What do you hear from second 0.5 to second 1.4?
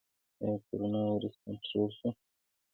کرونا ویروس